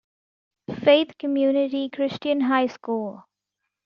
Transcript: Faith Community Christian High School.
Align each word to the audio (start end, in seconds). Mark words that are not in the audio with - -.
Faith 0.83 1.15
Community 1.19 1.87
Christian 1.87 2.41
High 2.41 2.65
School. 2.65 3.23